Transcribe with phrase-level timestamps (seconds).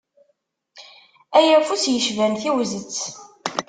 [1.37, 2.99] Ay afus yecban tiwzet.